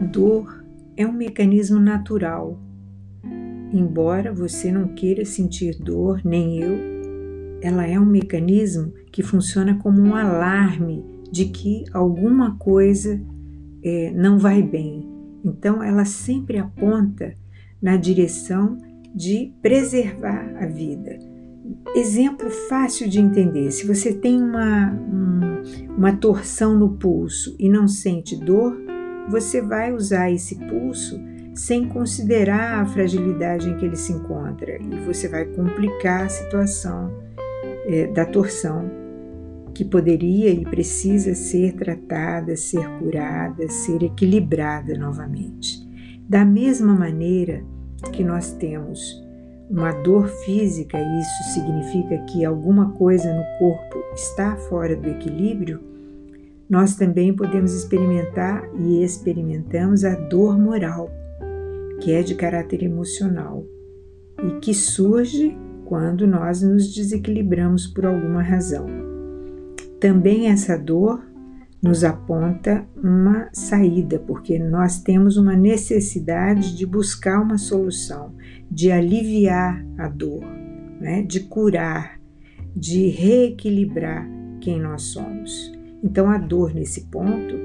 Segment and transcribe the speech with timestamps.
[0.00, 0.64] Dor
[0.96, 2.60] é um mecanismo natural.
[3.72, 6.76] Embora você não queira sentir dor, nem eu,
[7.62, 13.20] ela é um mecanismo que funciona como um alarme de que alguma coisa
[13.82, 15.06] é, não vai bem.
[15.44, 17.34] Então, ela sempre aponta
[17.80, 18.78] na direção
[19.14, 21.18] de preservar a vida.
[21.94, 27.88] Exemplo fácil de entender: se você tem uma, um, uma torção no pulso e não
[27.88, 28.85] sente dor,
[29.28, 31.20] você vai usar esse pulso
[31.54, 37.10] sem considerar a fragilidade em que ele se encontra e você vai complicar a situação
[37.86, 38.90] é, da torção
[39.72, 45.86] que poderia e precisa ser tratada, ser curada, ser equilibrada novamente.
[46.28, 47.62] Da mesma maneira
[48.12, 49.22] que nós temos
[49.68, 55.80] uma dor física, isso significa que alguma coisa no corpo está fora do equilíbrio,
[56.68, 61.10] nós também podemos experimentar e experimentamos a dor moral,
[62.00, 63.64] que é de caráter emocional
[64.42, 68.86] e que surge quando nós nos desequilibramos por alguma razão.
[70.00, 71.22] Também essa dor
[71.80, 78.34] nos aponta uma saída, porque nós temos uma necessidade de buscar uma solução,
[78.68, 80.44] de aliviar a dor,
[81.00, 81.22] né?
[81.22, 82.18] de curar,
[82.74, 84.28] de reequilibrar
[84.60, 85.75] quem nós somos.
[86.06, 87.56] Então a dor nesse ponto,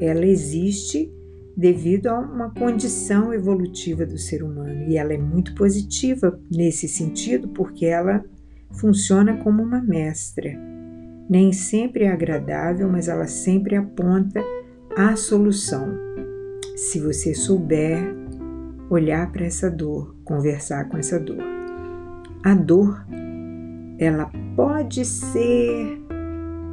[0.00, 1.12] ela existe
[1.54, 7.48] devido a uma condição evolutiva do ser humano e ela é muito positiva nesse sentido
[7.48, 8.24] porque ela
[8.70, 10.58] funciona como uma mestra.
[11.28, 14.42] Nem sempre é agradável, mas ela sempre aponta
[14.96, 15.94] a solução.
[16.74, 18.02] Se você souber
[18.88, 21.44] olhar para essa dor, conversar com essa dor.
[22.42, 23.06] A dor,
[23.98, 26.01] ela pode ser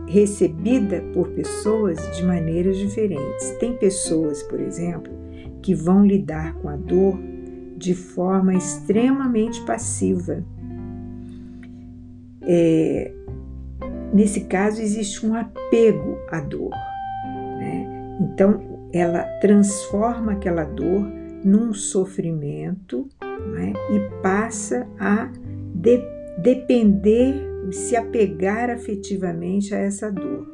[0.10, 3.52] recebida por pessoas de maneiras diferentes.
[3.60, 5.14] Tem pessoas, por exemplo,
[5.62, 7.20] que vão lidar com a dor
[7.78, 10.44] de forma extremamente passiva.
[12.42, 13.14] É,
[14.12, 16.72] nesse caso, existe um apego à dor.
[17.60, 18.18] Né?
[18.20, 21.08] Então, ela transforma aquela dor
[21.46, 23.08] num sofrimento
[23.54, 23.74] né?
[23.92, 25.30] e passa a
[25.76, 26.02] de,
[26.42, 30.48] depender se apegar afetivamente a essa dor.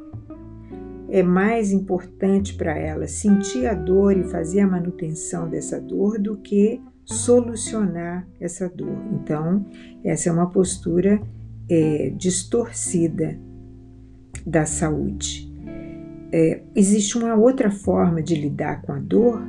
[1.08, 6.36] É mais importante para ela sentir a dor e fazer a manutenção dessa dor do
[6.36, 8.98] que solucionar essa dor.
[9.12, 9.64] Então,
[10.04, 11.20] essa é uma postura
[11.70, 13.38] é, distorcida
[14.44, 15.46] da saúde.
[16.32, 19.42] É, existe uma outra forma de lidar com a dor,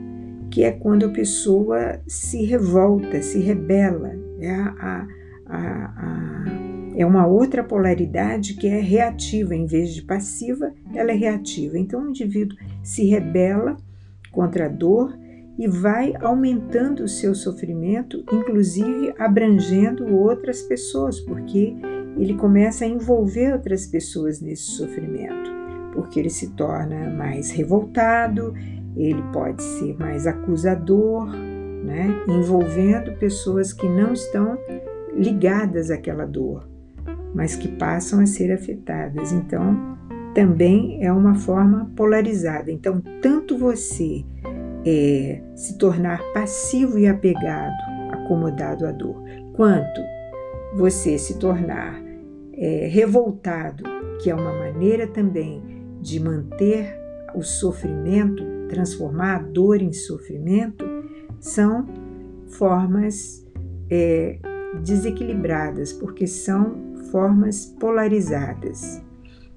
[0.52, 4.12] que é quando a pessoa se revolta, se rebela.
[4.40, 5.08] É a,
[5.48, 11.16] a, a é uma outra polaridade que é reativa, em vez de passiva, ela é
[11.16, 11.78] reativa.
[11.78, 13.78] Então o indivíduo se rebela
[14.32, 15.16] contra a dor
[15.60, 21.76] e vai aumentando o seu sofrimento, inclusive abrangendo outras pessoas, porque
[22.18, 25.52] ele começa a envolver outras pessoas nesse sofrimento,
[25.94, 28.56] porque ele se torna mais revoltado,
[28.96, 32.24] ele pode ser mais acusador, né?
[32.28, 34.58] envolvendo pessoas que não estão
[35.16, 36.77] ligadas àquela dor
[37.38, 39.32] mas que passam a ser afetadas.
[39.32, 39.96] Então,
[40.34, 42.72] também é uma forma polarizada.
[42.72, 44.26] Então, tanto você
[44.84, 47.78] é, se tornar passivo e apegado,
[48.12, 50.02] acomodado à dor, quanto
[50.76, 52.02] você se tornar
[52.54, 53.84] é, revoltado,
[54.20, 55.62] que é uma maneira também
[56.02, 57.00] de manter
[57.36, 60.84] o sofrimento, transformar a dor em sofrimento,
[61.40, 61.86] são
[62.48, 63.46] formas
[63.92, 64.40] é,
[64.82, 69.02] desequilibradas, porque são formas polarizadas.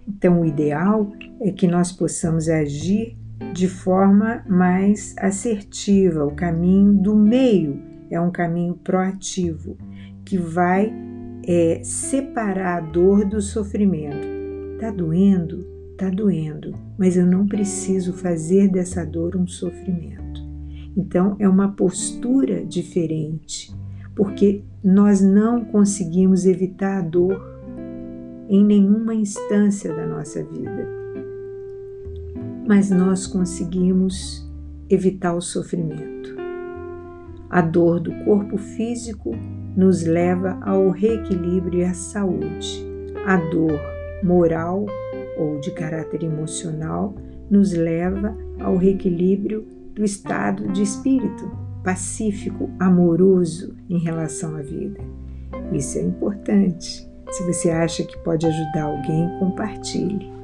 [0.08, 3.16] Então, o ideal é que nós possamos agir
[3.54, 6.24] de forma mais assertiva.
[6.24, 7.80] O caminho do meio
[8.10, 9.76] é um caminho proativo
[10.24, 10.92] que vai
[11.46, 14.26] é, separar a dor do sofrimento.
[14.78, 15.68] Tá doendo?
[15.96, 20.40] Tá doendo, mas eu não preciso fazer dessa dor um sofrimento.
[20.96, 23.70] Então, é uma postura diferente
[24.14, 27.40] porque nós não conseguimos evitar a dor
[28.48, 30.88] em nenhuma instância da nossa vida,
[32.66, 34.48] mas nós conseguimos
[34.88, 36.34] evitar o sofrimento.
[37.48, 39.32] A dor do corpo físico
[39.76, 42.84] nos leva ao reequilíbrio e à saúde.
[43.26, 43.78] A dor
[44.22, 44.86] moral
[45.38, 47.14] ou de caráter emocional
[47.50, 55.00] nos leva ao reequilíbrio do estado de espírito pacífico, amoroso em relação à vida.
[55.72, 57.08] Isso é importante.
[57.30, 60.39] Se você acha que pode ajudar alguém, compartilhe.